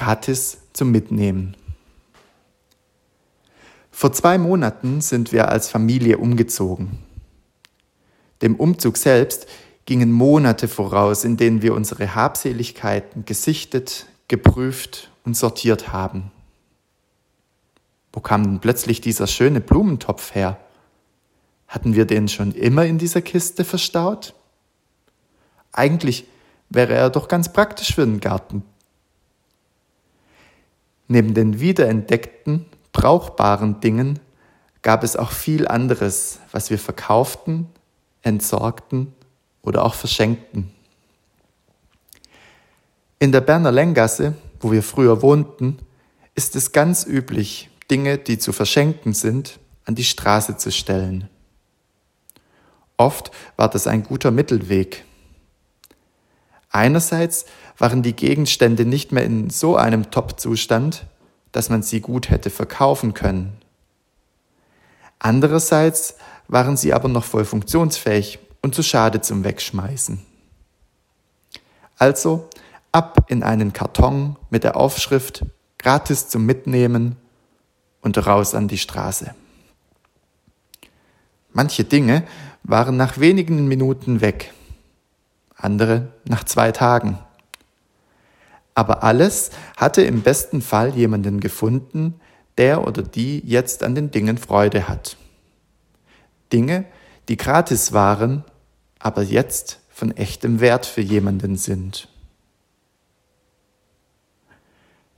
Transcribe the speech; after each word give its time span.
gratis 0.00 0.56
zum 0.72 0.92
Mitnehmen. 0.92 1.54
Vor 3.90 4.14
zwei 4.14 4.38
Monaten 4.38 5.02
sind 5.02 5.30
wir 5.30 5.50
als 5.50 5.68
Familie 5.68 6.16
umgezogen. 6.16 6.98
Dem 8.40 8.56
Umzug 8.56 8.96
selbst 8.96 9.46
gingen 9.84 10.10
Monate 10.10 10.68
voraus, 10.68 11.24
in 11.24 11.36
denen 11.36 11.60
wir 11.60 11.74
unsere 11.74 12.14
Habseligkeiten 12.14 13.26
gesichtet, 13.26 14.06
geprüft 14.26 15.10
und 15.26 15.36
sortiert 15.36 15.92
haben. 15.92 16.32
Wo 18.10 18.20
kam 18.20 18.44
denn 18.44 18.60
plötzlich 18.60 19.02
dieser 19.02 19.26
schöne 19.26 19.60
Blumentopf 19.60 20.34
her? 20.34 20.58
Hatten 21.68 21.94
wir 21.94 22.06
den 22.06 22.28
schon 22.28 22.52
immer 22.52 22.86
in 22.86 22.96
dieser 22.96 23.20
Kiste 23.20 23.64
verstaut? 23.64 24.32
Eigentlich 25.72 26.26
wäre 26.70 26.94
er 26.94 27.10
doch 27.10 27.28
ganz 27.28 27.52
praktisch 27.52 27.94
für 27.94 28.06
den 28.06 28.20
Garten. 28.20 28.64
Neben 31.12 31.34
den 31.34 31.58
wiederentdeckten, 31.58 32.66
brauchbaren 32.92 33.80
Dingen 33.80 34.20
gab 34.80 35.02
es 35.02 35.16
auch 35.16 35.32
viel 35.32 35.66
anderes, 35.66 36.38
was 36.52 36.70
wir 36.70 36.78
verkauften, 36.78 37.66
entsorgten 38.22 39.12
oder 39.62 39.84
auch 39.84 39.94
verschenkten. 39.94 40.70
In 43.18 43.32
der 43.32 43.40
Berner 43.40 43.72
Lenggasse, 43.72 44.34
wo 44.60 44.70
wir 44.70 44.84
früher 44.84 45.20
wohnten, 45.20 45.78
ist 46.36 46.54
es 46.54 46.70
ganz 46.70 47.04
üblich, 47.04 47.70
Dinge, 47.90 48.16
die 48.16 48.38
zu 48.38 48.52
verschenken 48.52 49.12
sind, 49.12 49.58
an 49.86 49.96
die 49.96 50.04
Straße 50.04 50.58
zu 50.58 50.70
stellen. 50.70 51.28
Oft 52.96 53.32
war 53.56 53.68
das 53.68 53.88
ein 53.88 54.04
guter 54.04 54.30
Mittelweg. 54.30 55.04
Einerseits 56.70 57.46
waren 57.78 58.02
die 58.02 58.14
Gegenstände 58.14 58.84
nicht 58.84 59.12
mehr 59.12 59.24
in 59.24 59.50
so 59.50 59.76
einem 59.76 60.10
Top-Zustand, 60.10 61.06
dass 61.52 61.68
man 61.68 61.82
sie 61.82 62.00
gut 62.00 62.30
hätte 62.30 62.48
verkaufen 62.48 63.12
können. 63.12 63.58
Andererseits 65.18 66.14
waren 66.48 66.76
sie 66.76 66.94
aber 66.94 67.08
noch 67.08 67.24
voll 67.24 67.44
funktionsfähig 67.44 68.38
und 68.62 68.74
zu 68.74 68.82
schade 68.82 69.20
zum 69.20 69.44
Wegschmeißen. 69.44 70.24
Also 71.98 72.48
ab 72.92 73.26
in 73.28 73.42
einen 73.42 73.72
Karton 73.72 74.36
mit 74.48 74.64
der 74.64 74.76
Aufschrift 74.76 75.44
gratis 75.78 76.28
zum 76.28 76.46
Mitnehmen 76.46 77.16
und 78.00 78.26
raus 78.26 78.54
an 78.54 78.68
die 78.68 78.78
Straße. 78.78 79.34
Manche 81.52 81.84
Dinge 81.84 82.24
waren 82.62 82.96
nach 82.96 83.18
wenigen 83.18 83.66
Minuten 83.66 84.20
weg, 84.20 84.52
andere 85.64 86.08
nach 86.24 86.44
zwei 86.44 86.72
Tagen. 86.72 87.18
Aber 88.74 89.02
alles 89.02 89.50
hatte 89.76 90.02
im 90.02 90.22
besten 90.22 90.62
Fall 90.62 90.94
jemanden 90.94 91.40
gefunden, 91.40 92.20
der 92.58 92.86
oder 92.86 93.02
die 93.02 93.40
jetzt 93.46 93.82
an 93.82 93.94
den 93.94 94.10
Dingen 94.10 94.38
Freude 94.38 94.88
hat. 94.88 95.16
Dinge, 96.52 96.84
die 97.28 97.36
gratis 97.36 97.92
waren, 97.92 98.44
aber 98.98 99.22
jetzt 99.22 99.80
von 99.88 100.16
echtem 100.16 100.60
Wert 100.60 100.86
für 100.86 101.00
jemanden 101.00 101.56
sind. 101.56 102.08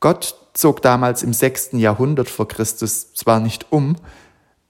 Gott 0.00 0.36
zog 0.52 0.82
damals 0.82 1.22
im 1.22 1.32
sechsten 1.32 1.78
Jahrhundert 1.78 2.28
vor 2.28 2.46
Christus 2.46 3.14
zwar 3.14 3.40
nicht 3.40 3.72
um, 3.72 3.96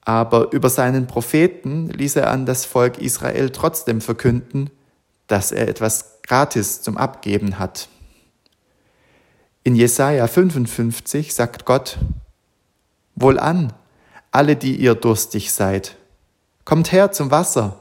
aber 0.01 0.51
über 0.53 0.69
seinen 0.69 1.07
Propheten 1.07 1.89
ließ 1.89 2.15
er 2.17 2.31
an 2.31 2.45
das 2.45 2.65
Volk 2.65 2.99
Israel 2.99 3.49
trotzdem 3.49 4.01
verkünden, 4.01 4.69
dass 5.27 5.51
er 5.51 5.67
etwas 5.67 6.21
gratis 6.23 6.81
zum 6.81 6.97
Abgeben 6.97 7.59
hat. 7.59 7.87
In 9.63 9.75
Jesaja 9.75 10.27
55 10.27 11.33
sagt 11.33 11.65
Gott, 11.65 11.97
Wohlan, 13.15 13.73
alle, 14.31 14.55
die 14.55 14.75
ihr 14.75 14.95
durstig 14.95 15.51
seid, 15.51 15.95
kommt 16.65 16.91
her 16.91 17.11
zum 17.11 17.31
Wasser. 17.31 17.79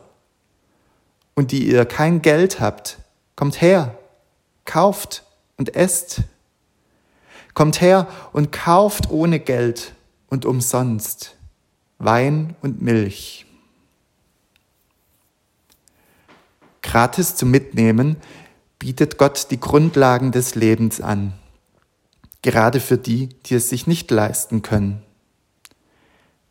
Und 1.34 1.50
die 1.50 1.68
ihr 1.68 1.84
kein 1.84 2.22
Geld 2.22 2.60
habt, 2.60 2.98
kommt 3.34 3.60
her, 3.60 3.98
kauft 4.64 5.24
und 5.56 5.74
esst. 5.74 6.22
Kommt 7.54 7.80
her 7.80 8.06
und 8.32 8.52
kauft 8.52 9.10
ohne 9.10 9.40
Geld 9.40 9.94
und 10.28 10.44
umsonst 10.44 11.36
Wein 11.98 12.54
und 12.62 12.82
Milch. 12.82 13.46
Gratis 16.94 17.34
zum 17.34 17.50
Mitnehmen 17.50 18.18
bietet 18.78 19.18
Gott 19.18 19.48
die 19.50 19.58
Grundlagen 19.58 20.30
des 20.30 20.54
Lebens 20.54 21.00
an, 21.00 21.32
gerade 22.40 22.78
für 22.78 22.96
die, 22.96 23.30
die 23.46 23.56
es 23.56 23.68
sich 23.68 23.88
nicht 23.88 24.12
leisten 24.12 24.62
können. 24.62 25.02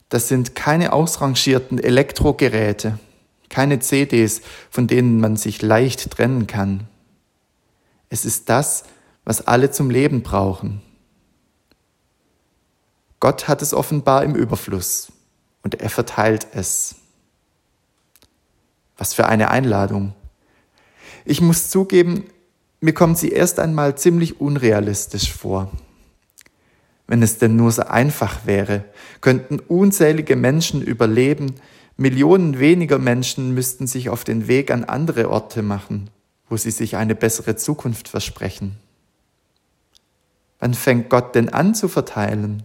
Das 0.10 0.28
sind 0.28 0.54
keine 0.54 0.92
ausrangierten 0.92 1.80
Elektrogeräte, 1.80 3.00
keine 3.48 3.80
CDs, 3.80 4.42
von 4.70 4.86
denen 4.86 5.22
man 5.22 5.38
sich 5.38 5.62
leicht 5.62 6.12
trennen 6.12 6.46
kann. 6.46 6.90
Es 8.10 8.26
ist 8.26 8.50
das, 8.50 8.84
was 9.24 9.48
alle 9.48 9.72
zum 9.72 9.90
Leben 9.90 10.24
brauchen. 10.24 10.82
Gott 13.22 13.48
hat 13.48 13.62
es 13.62 13.74
offenbar 13.74 14.26
im 14.26 14.36
Überfluss 14.36 15.10
und 15.62 15.76
er 15.76 15.90
verteilt 15.90 16.48
es. 16.52 16.96
Was 18.98 19.14
für 19.14 19.28
eine 19.28 19.50
Einladung. 19.50 20.14
Ich 21.26 21.42
muss 21.42 21.70
zugeben, 21.70 22.26
mir 22.82 22.94
kommt 22.94 23.18
sie 23.18 23.30
erst 23.30 23.60
einmal 23.60 23.98
ziemlich 23.98 24.42
unrealistisch 24.42 25.32
vor. 25.32 25.72
Wenn 27.08 27.22
es 27.22 27.38
denn 27.38 27.56
nur 27.56 27.72
so 27.72 27.84
einfach 27.84 28.46
wäre, 28.46 28.86
könnten 29.22 29.60
unzählige 29.60 30.36
Menschen 30.36 30.82
überleben, 30.82 31.56
Millionen 31.96 32.60
weniger 32.60 32.98
Menschen 32.98 33.54
müssten 33.54 33.88
sich 33.88 34.10
auf 34.10 34.24
den 34.24 34.48
Weg 34.48 34.72
an 34.72 34.84
andere 34.84 35.30
Orte 35.30 35.62
machen, 35.62 36.10
wo 36.50 36.58
sie 36.58 36.72
sich 36.72 36.96
eine 36.96 37.14
bessere 37.14 37.56
Zukunft 37.56 38.08
versprechen. 38.08 38.78
Wann 40.60 40.74
fängt 40.74 41.10
Gott 41.10 41.36
denn 41.36 41.50
an 41.50 41.76
zu 41.76 41.88
verteilen? 41.88 42.64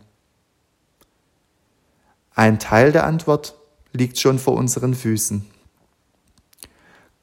Ein 2.35 2.59
Teil 2.59 2.93
der 2.93 3.05
Antwort 3.05 3.55
liegt 3.93 4.19
schon 4.19 4.39
vor 4.39 4.55
unseren 4.55 4.95
Füßen. 4.95 5.45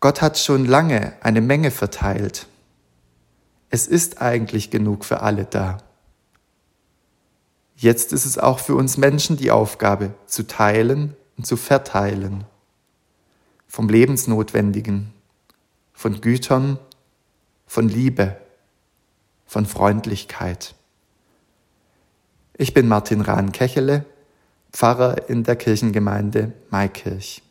Gott 0.05 0.21
hat 0.21 0.38
schon 0.38 0.66
lange 0.66 1.13
eine 1.21 1.41
Menge 1.41 1.71
verteilt. 1.71 2.45
Es 3.71 3.88
ist 3.88 4.21
eigentlich 4.21 4.69
genug 4.69 5.03
für 5.03 5.21
alle 5.21 5.45
da. 5.45 5.79
Jetzt 7.75 8.13
ist 8.13 8.25
es 8.25 8.38
auch 8.38 8.59
für 8.59 8.75
uns 8.75 8.97
Menschen 8.97 9.35
die 9.35 9.49
Aufgabe, 9.49 10.13
zu 10.27 10.45
teilen 10.45 11.15
und 11.38 11.47
zu 11.47 11.57
verteilen. 11.57 12.44
Vom 13.67 13.89
Lebensnotwendigen, 13.89 15.11
von 15.91 16.21
Gütern, 16.21 16.77
von 17.65 17.89
Liebe, 17.89 18.38
von 19.47 19.65
Freundlichkeit. 19.65 20.75
Ich 22.53 22.75
bin 22.75 22.88
Martin 22.88 23.21
Rahn-Kechele 23.21 24.05
Pfarrer 24.71 25.27
in 25.31 25.44
der 25.44 25.55
Kirchengemeinde 25.55 26.53
Maikirch. 26.69 27.41